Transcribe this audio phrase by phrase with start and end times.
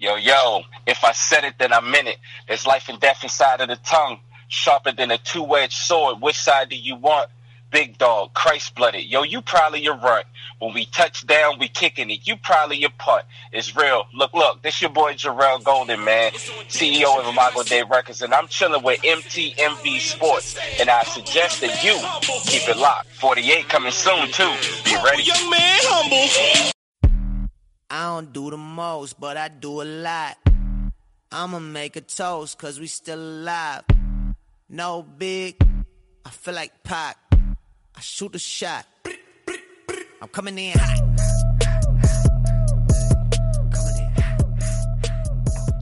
[0.00, 2.16] Yo, yo, if I said it, then I meant it.
[2.48, 6.22] There's life and death inside of the tongue, sharper than a two edged sword.
[6.22, 7.28] Which side do you want?
[7.70, 9.04] Big dog, Christ blooded.
[9.04, 10.22] Yo, you probably your run.
[10.58, 12.26] When we touch down, we kicking it.
[12.26, 13.26] You probably your putt.
[13.52, 14.06] It's real.
[14.14, 18.48] Look, look, this your boy Jarrell Golden, man, CEO of Imago Dei Records, and I'm
[18.48, 20.58] chilling with MTMV Sports.
[20.80, 21.92] And I suggest that you
[22.50, 23.08] keep it locked.
[23.08, 24.50] 48 coming soon, too.
[24.82, 25.24] Be ready.
[25.24, 26.70] Young man, humble.
[27.92, 30.36] I don't do the most, but I do a lot.
[31.32, 33.82] I'ma make a toast, cause we still alive.
[34.68, 35.56] No big,
[36.24, 37.16] I feel like Pac.
[37.32, 38.86] I shoot a shot.
[40.22, 40.78] I'm coming in.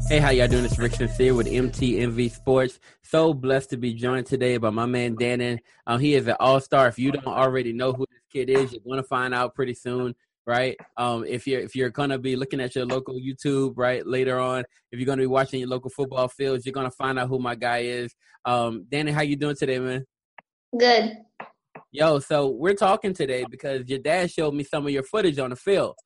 [0.09, 0.65] Hey, how y'all doing?
[0.65, 2.81] It's Rick Sincere with MTMV Sports.
[3.03, 5.59] So blessed to be joined today by my man Dannon.
[5.87, 6.89] Um, he is an all-star.
[6.89, 9.75] If you don't already know who this kid is, you're going to find out pretty
[9.75, 10.15] soon
[10.49, 10.79] right?
[10.97, 14.65] Um, if you're if you're gonna be looking at your local YouTube, right, later on,
[14.91, 17.55] if you're gonna be watching your local football fields, you're gonna find out who my
[17.55, 18.15] guy is.
[18.47, 20.07] Um, Danny, how you doing today, man?
[20.77, 21.19] Good.
[21.93, 25.51] Yo, so we're talking today because your dad showed me some of your footage on
[25.51, 25.97] the field,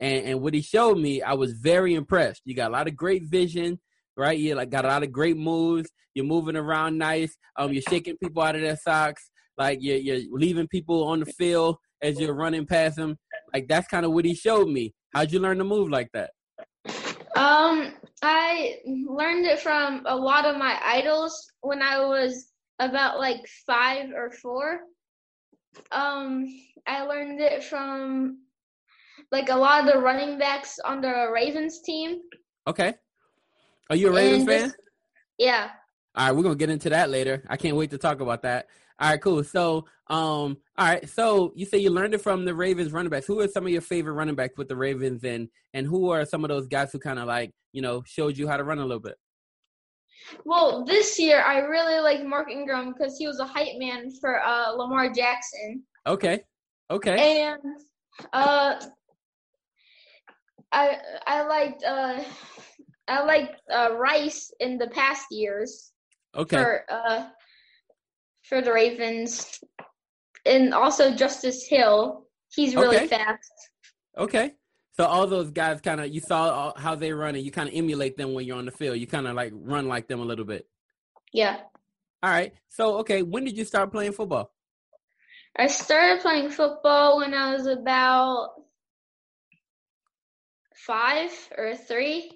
[0.00, 2.40] and and what he showed me, I was very impressed.
[2.46, 3.78] You got a lot of great vision,
[4.16, 4.38] right?
[4.38, 5.90] You like got a lot of great moves.
[6.14, 7.36] You're moving around nice.
[7.54, 9.30] Um, you're shaking people out of their socks.
[9.58, 13.18] Like you're you're leaving people on the field as you're running past them.
[13.52, 14.94] Like that's kind of what he showed me.
[15.14, 16.30] How'd you learn to move like that?
[17.36, 23.40] Um, I learned it from a lot of my idols when I was about like
[23.66, 24.80] five or four.
[25.92, 26.46] Um,
[26.86, 28.38] I learned it from
[29.30, 32.18] like a lot of the running backs on the Ravens team.
[32.66, 32.94] Okay.
[33.88, 34.72] Are you a Ravens fan?
[35.38, 35.70] Yeah.
[36.14, 37.44] All right, we're gonna get into that later.
[37.48, 38.66] I can't wait to talk about that.
[38.98, 39.42] All right, cool.
[39.44, 41.08] So, um, all right.
[41.08, 43.26] So you say you learned it from the Ravens running backs.
[43.26, 46.24] Who are some of your favorite running backs with the Ravens, and and who are
[46.26, 48.78] some of those guys who kind of like you know showed you how to run
[48.78, 49.14] a little bit?
[50.44, 54.42] Well, this year I really like Mark Ingram because he was a hype man for
[54.42, 56.40] uh, Lamar Jackson, Okay,
[56.90, 57.60] okay, and
[58.32, 58.80] uh,
[60.72, 62.22] I I liked uh,
[63.06, 65.92] I liked uh, Rice in the past years.
[66.34, 66.56] okay.
[66.56, 67.28] for uh
[68.42, 69.60] for the Ravens,
[70.46, 72.26] and also Justice Hill.
[72.52, 73.06] He's really Okay.
[73.06, 73.52] fast.
[74.18, 74.54] Okay.
[74.92, 77.68] So all those guys kind of you saw all, how they run and you kind
[77.68, 78.98] of emulate them when you're on the field.
[78.98, 80.66] You kind of like run like them a little bit.
[81.32, 81.60] Yeah,
[82.22, 82.52] All right.
[82.68, 84.52] So okay, when did you start playing football?
[85.56, 88.50] I started playing football when I was about
[90.74, 92.32] five or three.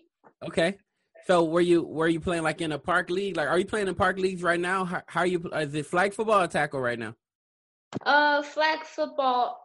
[0.46, 0.78] Okay.
[1.26, 3.36] So were you were you playing like in a park league?
[3.36, 4.84] Like are you playing in park leagues right now?
[4.84, 7.14] How, how are you is it flag football or tackle right now?
[8.04, 9.60] Uh, flag football.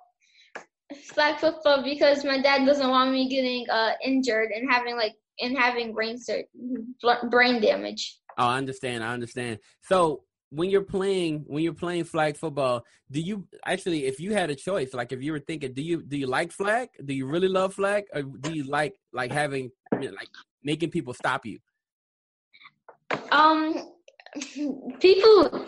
[1.14, 5.58] Flag football because my dad doesn't want me getting uh injured and having like and
[5.58, 6.46] having brain sur-
[7.30, 8.20] brain damage.
[8.38, 9.04] Oh, I understand.
[9.04, 9.60] I understand.
[9.82, 14.50] So when you're playing when you're playing flag football, do you actually if you had
[14.50, 16.90] a choice, like if you were thinking, do you do you like flag?
[17.04, 18.06] Do you really love flag?
[18.14, 20.30] Or do you like like having like
[20.64, 21.60] making people stop you?
[23.32, 23.92] Um,
[25.00, 25.66] people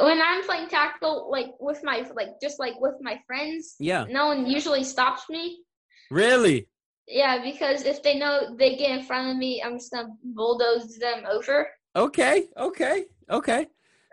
[0.00, 4.06] when I'm playing tackle, like with my like just like with my friends, Yeah.
[4.08, 5.62] no one usually stops me.
[6.10, 6.68] Really?
[7.06, 10.98] Yeah, because if they know they get in front of me, I'm just gonna bulldoze
[10.98, 11.68] them over.
[11.94, 13.66] Okay, okay, okay.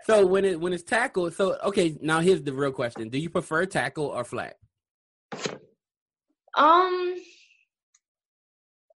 [0.05, 3.09] So when it when it's tackle, so okay, now here's the real question.
[3.09, 4.55] Do you prefer tackle or flat?
[6.55, 7.15] Um,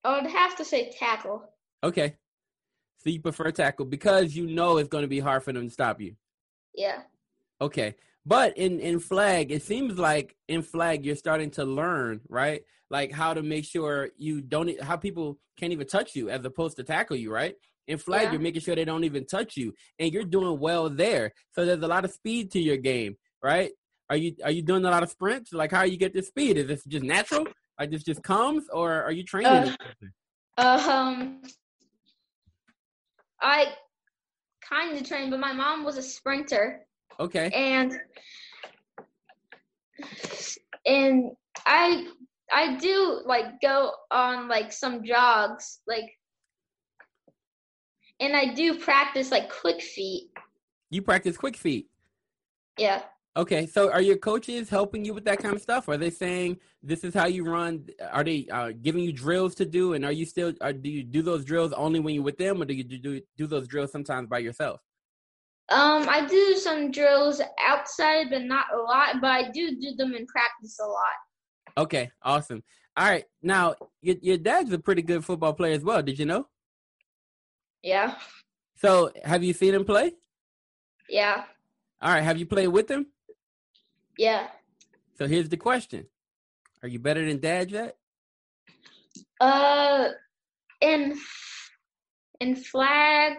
[0.04, 1.44] I would have to say tackle.
[1.84, 2.16] Okay.
[3.02, 5.70] So you prefer tackle because you know it's going to be hard for them to
[5.72, 6.14] stop you.
[6.74, 7.02] Yeah.
[7.60, 7.96] Okay.
[8.24, 12.62] But in in flag, it seems like in flag you're starting to learn, right?
[12.90, 16.76] Like how to make sure you don't how people can't even touch you as opposed
[16.76, 17.56] to tackle you, right?
[17.88, 18.32] In flag, Yeah.
[18.32, 21.32] you're making sure they don't even touch you, and you're doing well there.
[21.52, 23.72] So there's a lot of speed to your game, right?
[24.08, 25.52] Are you are you doing a lot of sprints?
[25.52, 26.58] Like how you get this speed?
[26.58, 27.46] Is this just natural?
[27.80, 29.74] Like this just comes, or are you training?
[30.56, 30.88] Uh, person?
[31.18, 31.42] Um,
[33.42, 33.74] I
[34.66, 36.86] kind of trained, but my mom was a sprinter,
[37.20, 37.50] Okay.
[37.52, 37.98] and
[40.86, 41.32] and
[41.66, 42.06] I
[42.50, 46.10] I do like go on like some jogs, like,
[48.20, 50.30] and I do practice like quick feet.
[50.90, 51.88] You practice quick feet.
[52.78, 53.02] Yeah.
[53.34, 55.88] Okay, so are your coaches helping you with that kind of stuff?
[55.88, 57.86] Are they saying this is how you run?
[58.10, 59.94] Are they uh, giving you drills to do?
[59.94, 60.52] And are you still?
[60.60, 63.22] Are, do you do those drills only when you're with them, or do you do
[63.38, 64.80] do those drills sometimes by yourself?
[65.70, 69.22] Um, I do some drills outside, but not a lot.
[69.22, 71.86] But I do do them in practice a lot.
[71.86, 72.62] Okay, awesome.
[72.98, 76.02] All right, now your your dad's a pretty good football player as well.
[76.02, 76.48] Did you know?
[77.82, 78.16] Yeah.
[78.76, 80.12] So have you seen him play?
[81.08, 81.44] Yeah.
[82.02, 83.06] All right, have you played with him?
[84.18, 84.48] Yeah.
[85.14, 86.06] So here's the question:
[86.82, 87.96] Are you better than dad yet?
[89.40, 90.08] Uh,
[90.80, 91.18] in
[92.40, 93.38] in flag,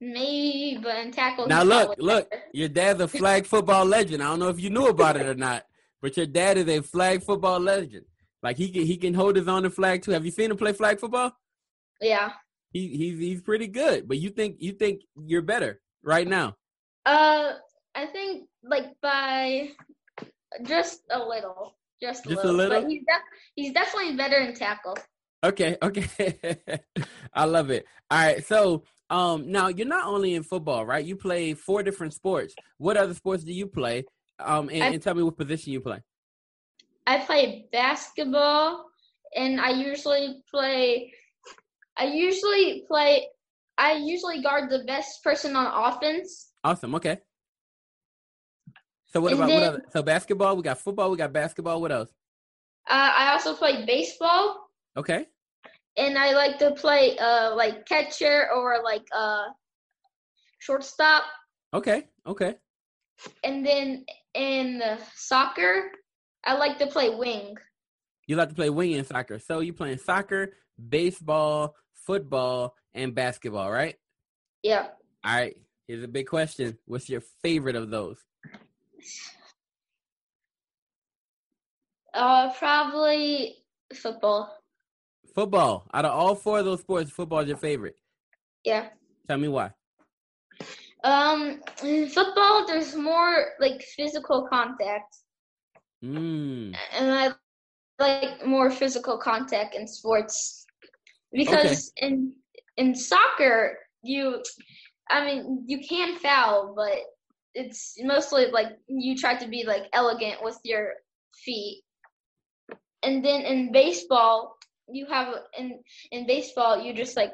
[0.00, 1.46] maybe, but in tackle.
[1.46, 2.42] Now look, look, better.
[2.52, 4.22] your dad's a flag football legend.
[4.22, 5.64] I don't know if you knew about it or not,
[6.00, 8.04] but your dad is a flag football legend.
[8.42, 10.12] Like he can he can hold his own in flag too.
[10.12, 11.32] Have you seen him play flag football?
[12.00, 12.32] Yeah.
[12.70, 14.06] He he's he's pretty good.
[14.06, 16.56] But you think you think you're better right now?
[17.04, 17.52] Uh,
[17.94, 19.70] I think like by
[20.64, 22.56] just a little, just a Just a little.
[22.56, 22.80] little?
[22.82, 24.96] But he's def- he's definitely better in tackle.
[25.44, 26.58] Okay, okay.
[27.32, 27.86] I love it.
[28.10, 31.04] All right, so um now you're not only in football, right?
[31.04, 32.54] You play four different sports.
[32.78, 34.04] What other sports do you play?
[34.40, 36.00] Um and, I- and tell me what position you play.
[37.06, 38.84] I play basketball,
[39.34, 41.12] and I usually play.
[41.96, 43.28] I usually play.
[43.78, 46.52] I usually guard the best person on offense.
[46.64, 47.18] Awesome, okay.
[49.12, 51.92] So what And about what other so basketball, we got football, we got basketball, what
[51.92, 52.10] else?
[52.88, 55.26] Uh, I also play baseball, Okay.
[55.96, 59.44] and I like to play uh like catcher or like uh
[60.58, 61.24] shortstop.
[61.74, 62.56] Okay, okay.
[63.44, 64.82] And then in
[65.14, 65.90] soccer,
[66.44, 67.56] I like to play wing.
[68.26, 69.38] You like to play wing in soccer.
[69.38, 70.54] So you playing soccer,
[70.88, 71.74] baseball,
[72.06, 73.96] football, and basketball, right?
[74.62, 74.88] Yeah.
[75.24, 75.56] All right.
[75.86, 76.78] Here's a big question.
[76.84, 78.18] What's your favorite of those?
[82.14, 83.56] Uh, probably
[83.94, 84.54] football.
[85.34, 85.86] Football.
[85.94, 87.96] Out of all four of those sports, football is your favorite.
[88.64, 88.88] Yeah.
[89.28, 89.72] Tell me why.
[91.04, 95.16] Um, in football, there's more like physical contact,
[96.02, 96.76] Mm.
[96.92, 97.32] and I
[97.98, 100.64] like more physical contact in sports
[101.32, 102.32] because in
[102.76, 104.42] in soccer, you,
[105.10, 106.98] I mean, you can foul, but
[107.58, 110.94] it's mostly like you try to be like elegant with your
[111.44, 111.82] feet,
[113.02, 114.56] and then in baseball,
[114.88, 115.80] you have in
[116.12, 117.32] in baseball, you just like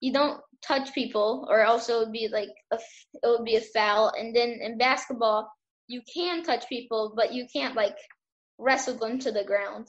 [0.00, 2.78] you don't touch people or else it would be like a
[3.14, 5.50] it would be a foul and then in basketball
[5.88, 7.96] you can touch people but you can't like
[8.58, 9.88] wrestle them to the ground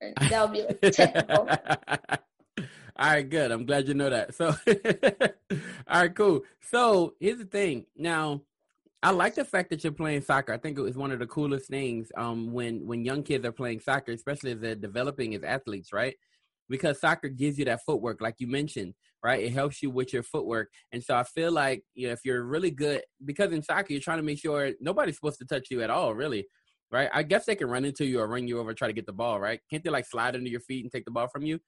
[0.00, 1.48] and that would be like technical
[2.96, 3.50] all right, good.
[3.50, 4.34] I'm glad you know that.
[4.34, 4.54] So,
[5.88, 6.42] all right, cool.
[6.70, 7.86] So, here's the thing.
[7.96, 8.42] Now,
[9.04, 10.54] I like the fact that you're playing soccer.
[10.54, 13.52] I think it was one of the coolest things um, when when young kids are
[13.52, 16.16] playing soccer, especially as they're developing as athletes, right?
[16.70, 19.44] Because soccer gives you that footwork, like you mentioned, right?
[19.44, 22.44] It helps you with your footwork, and so I feel like you know if you're
[22.44, 25.82] really good, because in soccer you're trying to make sure nobody's supposed to touch you
[25.82, 26.46] at all, really,
[26.90, 27.10] right?
[27.12, 29.12] I guess they can run into you or run you over, try to get the
[29.12, 29.60] ball, right?
[29.70, 31.60] Can't they like slide under your feet and take the ball from you?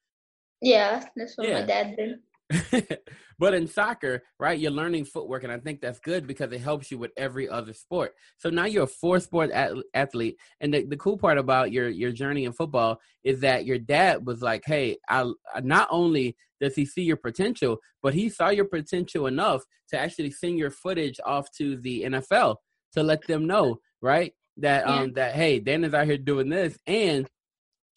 [0.63, 1.61] yeah that's what Yeah.
[1.61, 2.19] my dad did
[3.39, 6.91] but in soccer, right, you're learning footwork, and I think that's good because it helps
[6.91, 8.15] you with every other sport.
[8.39, 11.89] So now you're a four sport at- athlete, and the, the cool part about your
[11.89, 15.31] your journey in football is that your dad was like, "Hey, I
[15.63, 20.31] not only does he see your potential, but he saw your potential enough to actually
[20.31, 22.57] send your footage off to the NFL
[22.93, 26.79] to let them know, right, that um that hey, Dan is out here doing this,
[26.87, 27.29] and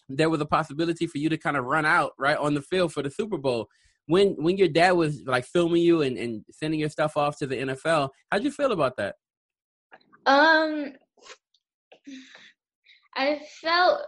[0.10, 2.92] there was a possibility for you to kind of run out right on the field
[2.92, 3.70] for the Super Bowl
[4.10, 7.48] when when your dad was like filming you and, and sending your stuff off to
[7.48, 9.16] the NFL, how'd you feel about that?
[10.26, 10.94] um
[13.16, 14.02] i felt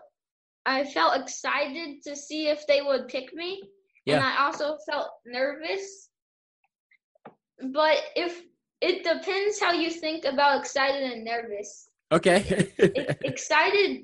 [0.65, 3.61] i felt excited to see if they would pick me
[4.07, 6.09] and i also felt nervous
[7.73, 8.41] but if
[8.81, 12.67] it depends how you think about excited and nervous Okay.
[12.77, 14.03] it, excited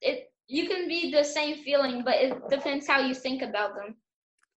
[0.00, 3.96] it you can be the same feeling but it depends how you think about them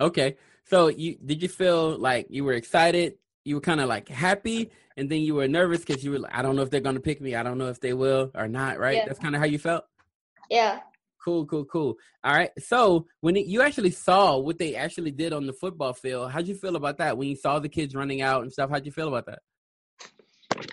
[0.01, 0.35] okay.
[0.69, 3.15] So you did you feel like you were excited?
[3.43, 6.19] You were kind of like happy, and then you were nervous because you were.
[6.19, 7.35] like, I don't know if they're gonna pick me.
[7.35, 8.79] I don't know if they will or not.
[8.79, 8.97] Right?
[8.97, 9.05] Yeah.
[9.05, 9.85] That's kind of how you felt.
[10.49, 10.79] yeah
[11.23, 11.97] Cool, cool, cool.
[12.23, 12.51] All right.
[12.59, 16.47] So when it, you actually saw what they actually did on the football field, how'd
[16.47, 17.17] you feel about that?
[17.17, 19.39] When you saw the kids running out and stuff, how'd you feel about that?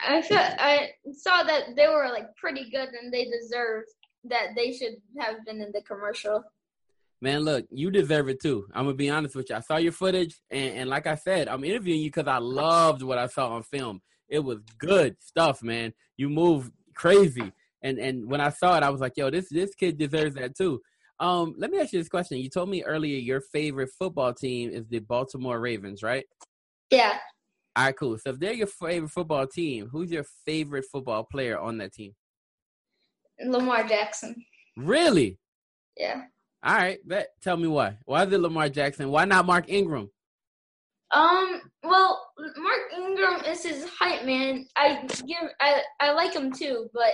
[0.06, 3.88] i felt i saw that they were like pretty good and they deserved
[4.24, 6.42] that they should have been in the commercial
[7.20, 8.66] Man, look, you deserve it too.
[8.74, 9.56] I'm gonna be honest with you.
[9.56, 13.02] I saw your footage, and, and like I said, I'm interviewing you because I loved
[13.02, 14.00] what I saw on film.
[14.28, 15.94] It was good stuff, man.
[16.16, 19.74] You move crazy, and and when I saw it, I was like, yo, this this
[19.74, 20.80] kid deserves that too.
[21.18, 22.36] Um, let me ask you this question.
[22.38, 26.26] You told me earlier your favorite football team is the Baltimore Ravens, right?
[26.90, 27.18] yeah
[27.74, 28.18] All right, cool.
[28.18, 32.14] So if they're your favorite football team, who's your favorite football player on that team?
[33.40, 34.34] lamar jackson
[34.76, 35.38] Really?
[35.96, 36.22] yeah
[36.66, 37.28] All right, bet.
[37.42, 37.96] Tell me why.
[38.06, 39.08] Why is it Lamar Jackson?
[39.08, 40.10] Why not Mark Ingram?
[41.14, 44.66] Um, well, Mark Ingram is his hype man.
[44.74, 47.12] I give I I like him too, but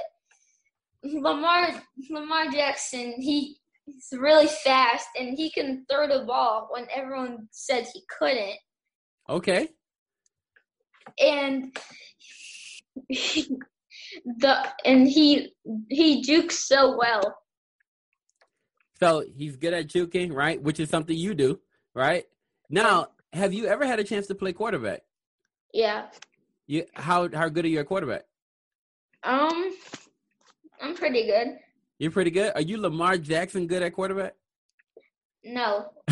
[1.04, 1.68] Lamar
[2.08, 7.86] Lamar Jackson, he he's really fast and he can throw the ball when everyone said
[7.92, 8.56] he couldn't.
[9.28, 9.68] Okay.
[11.20, 11.76] And
[14.38, 15.52] the and he
[15.90, 17.36] he jukes so well.
[19.02, 20.62] So he's good at juking, right?
[20.62, 21.58] Which is something you do,
[21.92, 22.24] right?
[22.70, 25.00] Now, have you ever had a chance to play quarterback?
[25.74, 26.06] Yeah.
[26.68, 28.22] You how how good are you at quarterback?
[29.24, 29.74] Um,
[30.80, 31.58] I'm pretty good.
[31.98, 32.52] You're pretty good.
[32.54, 34.34] Are you Lamar Jackson good at quarterback?
[35.42, 35.90] No.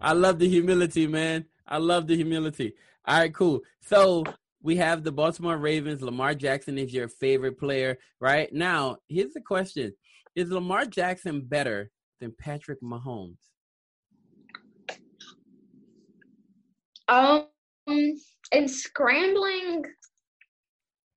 [0.00, 1.44] I love the humility, man.
[1.68, 2.74] I love the humility.
[3.06, 3.60] All right, cool.
[3.80, 4.24] So
[4.60, 6.02] we have the Baltimore Ravens.
[6.02, 8.52] Lamar Jackson is your favorite player, right?
[8.52, 9.92] Now, here's the question
[10.38, 11.90] Is Lamar Jackson better
[12.20, 13.38] than Patrick Mahomes?
[17.08, 17.46] Um,
[17.88, 19.82] in scrambling,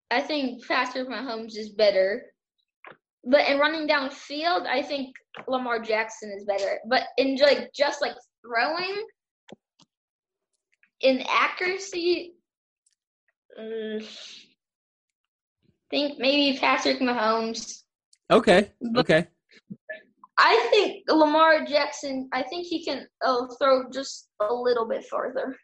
[0.09, 2.23] I think Patrick Mahomes is better.
[3.23, 5.15] But in running downfield, I think
[5.47, 6.79] Lamar Jackson is better.
[6.89, 9.05] But in like just like throwing,
[11.01, 12.33] in accuracy,
[13.59, 14.03] mm,
[15.91, 17.80] think maybe Patrick Mahomes.
[18.31, 18.71] Okay.
[18.81, 19.27] But- Okay.
[20.37, 22.27] I think Lamar Jackson.
[22.33, 25.55] I think he can uh, throw just a little bit farther.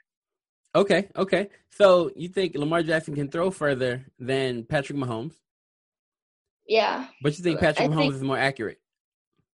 [0.75, 1.09] Okay.
[1.15, 1.49] Okay.
[1.71, 5.33] So you think Lamar Jackson can throw further than Patrick Mahomes,
[6.67, 8.79] Yeah, but you think I Patrick Mahomes think- is more accurate?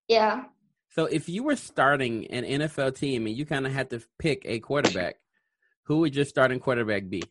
[0.09, 0.45] yeah.
[0.89, 4.43] So if you were starting an NFL team and you kind of had to pick
[4.45, 5.15] a quarterback,
[5.87, 7.23] who would your starting quarterback be?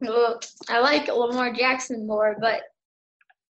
[0.00, 2.62] Well, I like Lamar Jackson more, but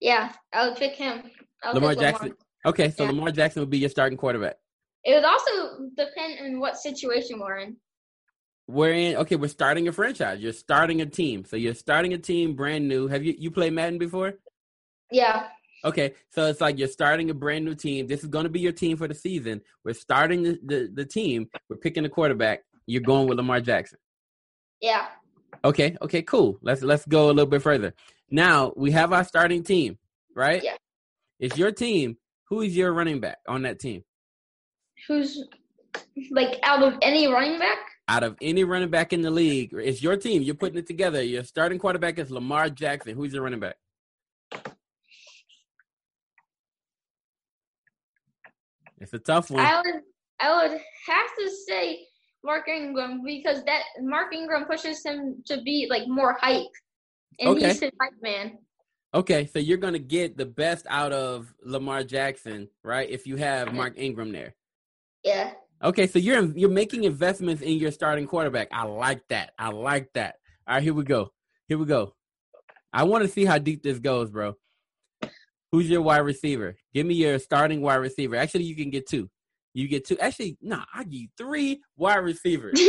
[0.02, 1.23] yeah, I would pick him.
[1.64, 2.35] Would Lamar pick Jackson.
[2.66, 3.11] Okay, so Yeah.
[3.11, 4.56] Lamar Jackson would be your starting quarterback.
[5.04, 5.52] It would also
[5.97, 7.76] depend on what situation we're in.
[8.68, 9.16] We're in.
[9.16, 10.40] Okay, we're starting a franchise.
[10.40, 11.44] You're starting a team.
[11.44, 13.09] So you're starting a team brand new.
[13.09, 14.35] Have you you played Madden before?
[15.11, 15.49] Yeah,
[15.85, 18.06] Okay, so it's like you're starting a brand new team.
[18.06, 19.61] This is going to be your team for the season.
[19.85, 21.49] We're starting the, the, the team.
[21.68, 22.61] We're picking a quarterback.
[22.87, 23.99] You're going with Lamar Jackson.
[24.80, 25.06] yeah.
[25.64, 26.59] Okay, okay, cool.
[26.62, 27.94] Let's let's go a little bit further.
[28.33, 29.99] Now we have our starting team,
[30.35, 30.65] right?
[30.65, 30.77] Yeah.
[31.39, 32.17] It's your team.
[32.49, 34.03] Who is your running back on that team?
[35.07, 35.45] Who's
[36.31, 37.79] like out of any running back?
[38.09, 40.43] Out of any running back in the league, it's your team.
[40.43, 41.23] You're putting it together.
[41.23, 43.15] Your starting quarterback is Lamar Jackson.
[43.15, 43.77] Who's your running back?
[48.99, 49.61] It's a tough one.
[49.61, 50.03] I would
[50.41, 52.07] I would have to say
[52.43, 56.71] Mark Ingram because that Mark Ingram pushes him to be like more hype,
[57.41, 57.69] and Okay.
[57.69, 58.59] he's his man.
[59.15, 63.09] Okay, so you're gonna get the best out of Lamar Jackson, right?
[63.11, 64.55] If you have Mark Ingram there.
[65.23, 65.53] Yeah,
[65.85, 68.69] Okay, so you're you're making investments in your starting quarterback.
[68.71, 69.53] I like that.
[69.59, 70.37] I like that.
[70.67, 71.33] All right, here we go.
[71.67, 72.15] Here we go.
[72.93, 74.55] I want to see how deep this goes, bro.
[75.73, 76.77] Who's your wide receiver?
[76.95, 78.37] Give me your starting wide receiver.
[78.37, 79.29] Actually, you can get two.
[79.75, 80.19] You get two.
[80.19, 82.81] Actually, nah, I give you three wide receivers.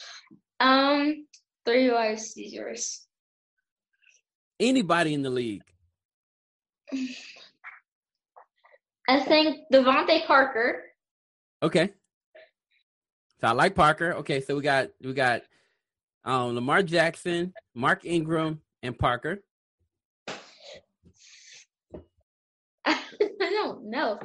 [0.60, 1.26] um,
[1.64, 3.06] three wide receivers.
[4.62, 5.64] Anybody in the league.
[9.08, 10.84] I think DeVante Parker.
[11.60, 11.90] Okay.
[13.40, 14.12] So I like Parker.
[14.18, 15.42] Okay, so we got we got
[16.24, 19.42] um Lamar Jackson, Mark Ingram, and Parker.
[22.84, 23.00] I
[23.40, 24.20] don't know.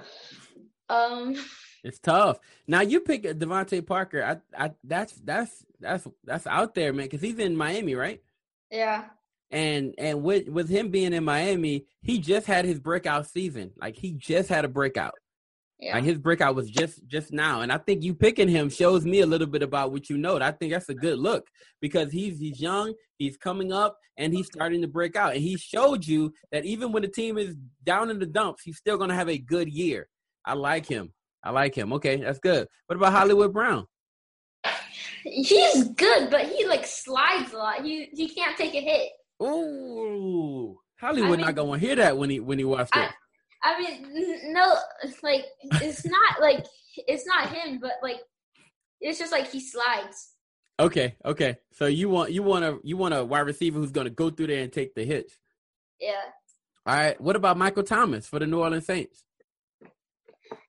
[0.88, 1.36] Um,
[1.84, 2.38] It's tough.
[2.68, 4.24] Now you pick DeVante Parker.
[4.24, 7.06] I, I, that's that's that's that's out there, man.
[7.08, 8.22] Because he's in Miami, right?
[8.70, 9.06] yeah,
[9.52, 13.72] And and with with him being in Miami, he just had his breakout season.
[13.80, 15.14] Like he just had a breakout.
[15.80, 17.62] yeah, Like his breakout was just just now.
[17.62, 20.36] And I think you picking him shows me a little bit about what you know.
[20.36, 21.48] And I think that's a good look
[21.82, 25.34] because he's he's young, he's coming up, and he's starting to break out.
[25.34, 28.78] And he showed you that even when the team is down in the dumps, he's
[28.78, 30.10] still gonna have a good year.
[30.46, 31.14] I like him.
[31.42, 31.94] I like him.
[31.94, 32.68] Okay, that's good.
[32.88, 33.86] What about Hollywood Brown?
[35.24, 37.84] he's good, but he like slides a lot.
[37.84, 39.12] He he can't take a hit.
[39.42, 43.00] Ooh, Hollywood I not mean- gonna hear that when he when he watched it.
[43.00, 43.14] I-
[43.64, 45.44] I mean, no, it's like
[45.82, 46.66] it's not like
[46.96, 48.20] it's not him, but like
[49.02, 50.34] it's just like he slides.
[50.80, 51.58] Okay, okay.
[51.74, 54.48] So you want you want a you want a wide receiver who's gonna go through
[54.48, 55.38] there and take the hits.
[56.00, 56.22] Yeah,
[56.86, 57.20] All right.
[57.20, 59.24] What about Michael Thomas for the New Orleans Saints?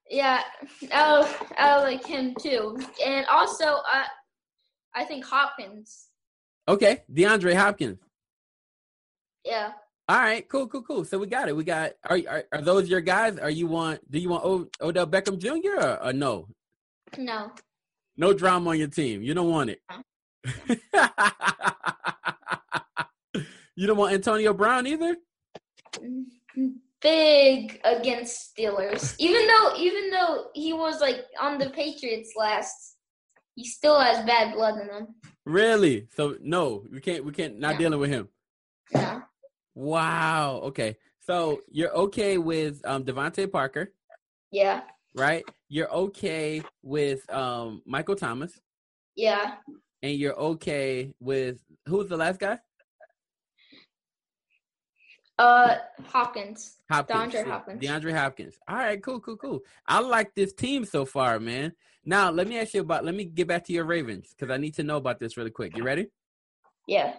[0.09, 0.41] yeah.
[0.91, 4.03] I I like him too, and also uh,
[4.95, 6.07] I think Hopkins.
[6.67, 7.99] Okay, DeAndre Hopkins.
[9.45, 9.71] Yeah,
[10.07, 11.05] All right, cool, cool, cool.
[11.05, 11.55] So we got it.
[11.55, 11.93] We got.
[12.09, 13.37] Are are, are those your guys?
[13.39, 13.99] Are you want?
[14.11, 15.79] Do you want o, Odell Beckham Jr.
[15.81, 16.47] Or, or no?
[17.17, 17.51] No.
[18.17, 19.21] No drama on your team.
[19.23, 19.81] You don't want it.
[23.75, 25.15] you don't want Antonio Brown either.
[25.95, 26.67] Mm-hmm.
[27.01, 29.15] Big against Steelers.
[29.19, 32.97] Even though even though he was like on the Patriots last,
[33.55, 35.07] he still has bad blood in him.
[35.45, 36.07] Really?
[36.15, 37.23] So no, we can't.
[37.23, 37.57] We can't.
[37.57, 37.77] Not No.
[37.79, 38.27] dealing with him.
[38.93, 39.21] No.
[39.75, 40.61] Wow.
[40.65, 40.97] Okay.
[41.19, 43.93] So you're okay with um DeVante Parker,
[44.51, 44.81] Yeah.
[45.15, 45.43] right?
[45.67, 48.59] You're okay with um Michael Thomas,
[49.15, 49.55] Yeah.
[50.01, 52.59] and you're okay with who's the last guy?
[55.37, 55.75] Uh
[56.07, 56.77] Hopkins.
[56.91, 57.19] Hopkins.
[57.19, 57.81] DeAndre yeah, Hopkins.
[57.83, 58.59] DeAndre Hopkins.
[58.67, 59.59] All right, cool, cool, cool.
[59.87, 61.73] I like this team so far, man.
[62.03, 63.05] Now let me ask you about.
[63.05, 65.51] Let me get back to your Ravens because I need to know about this really
[65.51, 65.77] quick.
[65.77, 66.07] You ready?
[66.87, 67.13] Yeah.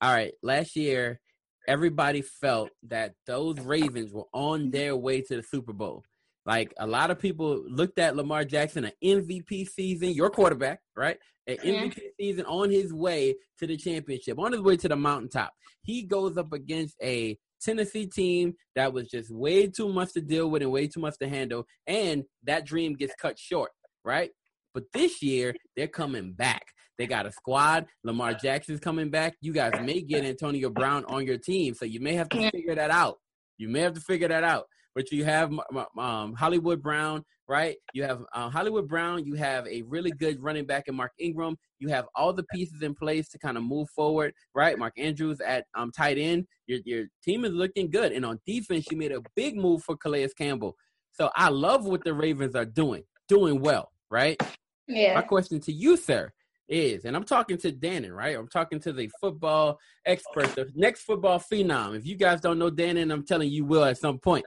[0.00, 0.32] All right.
[0.42, 1.20] Last year,
[1.66, 4.70] everybody felt that those Ravens were on mm-hmm.
[4.70, 6.04] their way to the Super Bowl.
[6.46, 11.16] Like a lot of people looked at Lamar Jackson, an MVP season, your quarterback, right?
[11.46, 11.84] An Yeah.
[11.84, 15.52] MVP season on his way to the championship, on his way to the mountaintop.
[15.82, 20.50] He goes up against a Tennessee team that was just way too much to deal
[20.50, 23.70] with and way too much to handle, and that dream gets cut short,
[24.04, 24.30] right?
[24.74, 26.66] But this year, they're coming back.
[26.98, 27.86] They got a squad.
[28.04, 29.34] Lamar Jackson's coming back.
[29.40, 32.74] You guys may get Antonio Brown on your team, so you may have to figure
[32.74, 33.18] that out.
[33.58, 34.66] You may have to figure that out.
[34.94, 35.52] But you have
[35.98, 37.76] um, Hollywood Brown, right?
[37.94, 39.24] You have uh, Hollywood Brown.
[39.24, 41.56] You have a really good running back in Mark Ingram.
[41.80, 44.78] You have all the pieces in place to kind of move forward, right?
[44.78, 46.46] Mark Andrews at um, tight end.
[46.68, 49.96] Your your team is looking good, and on defense, you made a big move for
[49.96, 50.76] Calais Campbell.
[51.12, 54.40] So I love what the Ravens are doing, doing well, right?
[54.86, 55.14] Yeah.
[55.14, 56.32] My question to you, sir,
[56.68, 58.36] is, and I'm talking to Dannon, right?
[58.36, 61.96] I'm talking to the football expert, the next football phenom.
[61.96, 64.44] If you guys don't know Dannon, I'm telling you will at some point.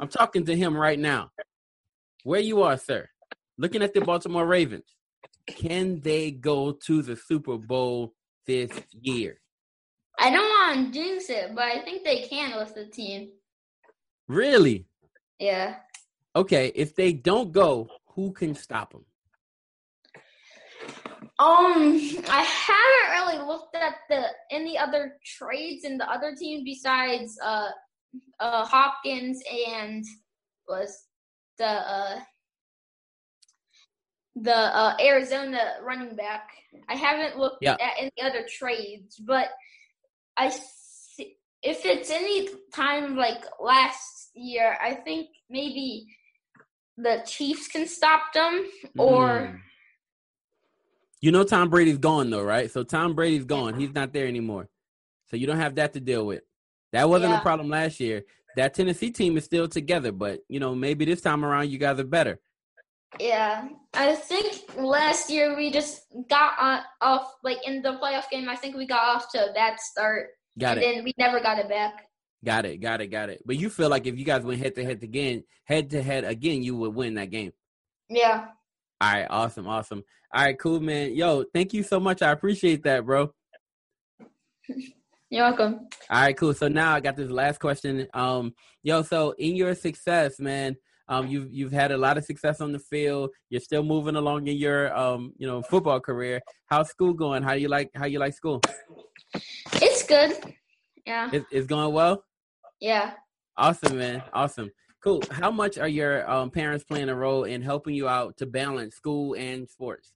[0.00, 1.30] I'm talking to him right now.
[2.24, 3.08] Where you are, sir,
[3.56, 4.94] looking at the Baltimore Ravens,
[5.46, 8.14] can they go to the Super Bowl
[8.46, 9.40] this year?
[10.18, 13.30] I don't want to jinx it, but I think they can with the team.
[14.26, 14.86] Really?
[15.38, 15.76] Yeah.
[16.34, 19.04] Okay, if they don't go, who can stop them?
[21.40, 27.38] Um, I haven't really looked at the any other trades in the other teams besides
[27.42, 27.68] uh
[28.40, 30.04] uh Hopkins and
[30.68, 31.04] was
[31.58, 32.20] the uh
[34.34, 36.48] the uh Arizona running back.
[36.88, 37.74] I haven't looked Yeah.
[37.80, 39.48] at any other trades, but
[40.36, 46.06] I see, if it's any time like last year, I think maybe
[46.96, 48.66] the Chiefs can stop them
[48.98, 49.60] or Mm.
[51.20, 52.70] You know Tom Brady's gone though, right?
[52.70, 53.78] So Tom Brady's gone.
[53.78, 54.68] He's not there anymore.
[55.26, 56.42] So you don't have that to deal with.
[56.92, 58.24] That wasn't a problem last year.
[58.56, 62.00] That Tennessee team is still together, but you know, maybe this time around you guys
[62.00, 62.40] are better.
[63.18, 68.48] Yeah, I think last year we just got on, off like in the playoff game.
[68.48, 70.28] I think we got off to a bad start,
[70.58, 70.94] Got and it.
[70.94, 72.06] then we never got it back.
[72.44, 72.78] Got it.
[72.78, 73.08] Got it.
[73.08, 73.42] Got it.
[73.44, 76.24] But you feel like if you guys went head to head again, head to head
[76.24, 77.52] again, you would win that game.
[78.08, 78.48] Yeah,
[79.00, 80.02] All right, awesome, awesome.
[80.34, 81.14] All right, cool, man.
[81.14, 82.20] Yo, thank you so much.
[82.22, 83.30] I appreciate that, bro.
[85.30, 85.88] you're welcome.
[86.10, 86.52] All right, cool.
[86.54, 88.06] So now I got this last question.
[88.12, 90.76] Um, yo, so in your success, man,
[91.08, 93.30] um, you've you've had a lot of success on the field.
[93.50, 96.40] You're still moving along in your um, you know, football career.
[96.66, 97.42] How's school going?
[97.42, 98.60] How you like how you like school?
[99.74, 100.32] It's good.
[101.06, 102.24] Yeah, It, it's going well.
[102.80, 103.12] yeah.
[103.56, 104.22] Awesome, man.
[104.32, 104.70] Awesome.
[105.08, 105.22] Cool.
[105.30, 108.94] How much are your um, parents playing a role in helping you out to balance
[108.94, 110.12] school and sports?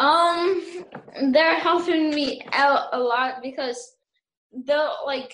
[0.00, 0.84] Um,
[1.30, 3.94] they're helping me out a lot because
[4.52, 5.32] they'll like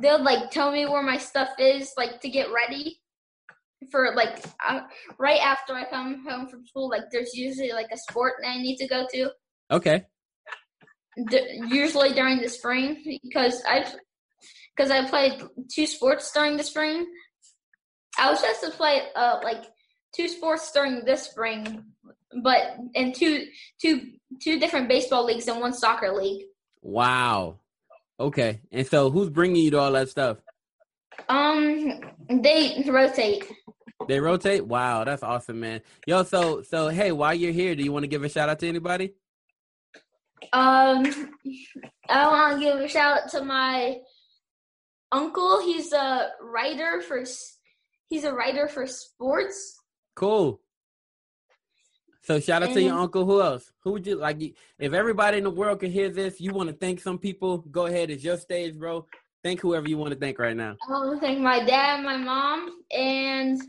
[0.00, 3.02] they'll like tell me where my stuff is, like to get ready
[3.90, 4.80] for like uh,
[5.18, 6.88] right after I come home from school.
[6.88, 9.30] Like there's usually like a sport that I need to go to.
[9.70, 10.06] Okay.
[11.28, 13.84] d- usually during the spring because I
[14.76, 17.06] because I played two sports during the spring.
[18.18, 19.64] I was supposed to play uh like
[20.14, 21.84] two sports during this spring,
[22.42, 23.46] but in two
[23.80, 26.44] two two different baseball leagues and one soccer league.
[26.82, 27.58] Wow.
[28.18, 28.60] Okay.
[28.70, 30.38] And so who's bringing you to all that stuff?
[31.28, 33.44] Um, they rotate.
[34.08, 34.66] They rotate?
[34.66, 35.80] Wow, that's awesome, man.
[36.06, 38.58] Yo, so so hey, while you're here, do you want to give a shout out
[38.60, 39.14] to anybody?
[40.52, 41.06] Um,
[42.08, 43.98] I want to give a shout out to my
[45.14, 45.60] uncle.
[45.62, 47.22] He's a writer for
[48.08, 49.78] he's a writer for sports.
[50.14, 50.60] Cool.
[52.22, 53.26] So shout out to your uncle.
[53.26, 53.70] Who else?
[53.80, 54.40] Who would you like?
[54.78, 57.58] If everybody in the world can hear this, you want to thank some people.
[57.58, 58.10] Go ahead.
[58.10, 59.06] It's your stage, bro.
[59.42, 60.76] Thank whoever you want to thank right now.
[60.88, 63.60] I want to thank my dad, my mom, and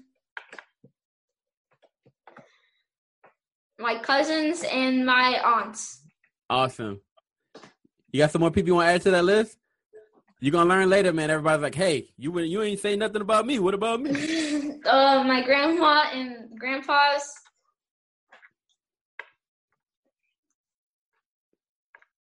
[3.77, 6.01] my cousins and my aunts.
[6.49, 7.01] Awesome.
[8.11, 9.57] You got some more people you want to add to that list?
[10.45, 11.31] You're gonna learn later, man.
[11.31, 13.57] Everybody's like, "Hey, you you ain't say nothing about me.
[13.57, 14.11] What about me?"
[14.85, 17.33] uh, my grandma and grandpa's.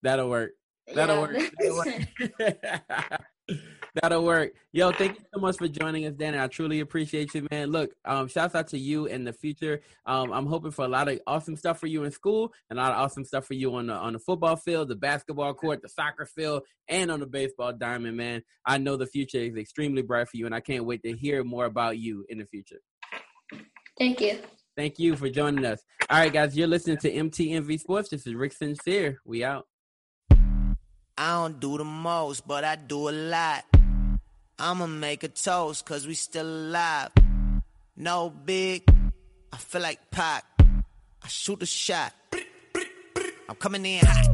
[0.02, 0.50] That'll work.
[0.94, 1.20] That'll Yeah.
[1.22, 1.52] work.
[1.58, 3.22] That'll work.
[3.94, 4.54] That'll work.
[4.72, 6.38] Yo, thank you so much for joining us, Danny.
[6.38, 7.70] I truly appreciate you, man.
[7.70, 9.82] Look, um, shouts out to you in the future.
[10.06, 12.82] Um, I'm hoping for a lot of awesome stuff for you in school and a
[12.82, 15.82] lot of awesome stuff for you on the on the football field, the basketball court,
[15.82, 18.42] the soccer field, and on the baseball diamond, man.
[18.64, 21.44] I know the future is extremely bright for you, and I can't wait to hear
[21.44, 22.80] more about you in the future.
[23.98, 24.38] Thank you.
[24.74, 25.82] Thank you for joining us.
[26.08, 28.08] All right, guys, you're listening to MTMV Sports.
[28.08, 29.18] This is Rick Sincere.
[29.26, 29.66] We out.
[30.30, 33.64] I don't do the most, but I do a lot.
[34.64, 37.10] I'ma make a toast, cause we still alive.
[37.96, 38.84] No big,
[39.52, 40.44] I feel like Pac.
[41.20, 42.12] I shoot a shot.
[43.48, 44.28] I'm coming in hot.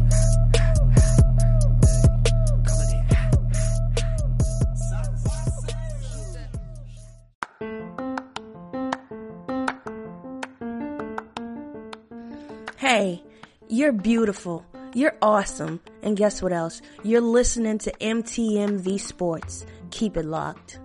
[12.76, 13.22] Hey,
[13.68, 14.66] you're beautiful.
[14.94, 15.80] You're awesome.
[16.02, 16.82] And guess what else?
[17.02, 19.64] You're listening to MTMV Sports.
[19.90, 20.80] Keep it locked.